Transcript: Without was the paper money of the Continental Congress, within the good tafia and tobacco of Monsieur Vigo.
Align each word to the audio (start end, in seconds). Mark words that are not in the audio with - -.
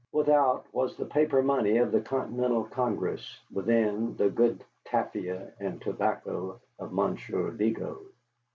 Without 0.11 0.65
was 0.73 0.95
the 0.97 1.05
paper 1.05 1.43
money 1.43 1.77
of 1.77 1.91
the 1.91 2.01
Continental 2.01 2.63
Congress, 2.63 3.39
within 3.53 4.17
the 4.17 4.31
good 4.31 4.63
tafia 4.83 5.51
and 5.59 5.79
tobacco 5.79 6.59
of 6.79 6.91
Monsieur 6.91 7.51
Vigo. 7.51 7.99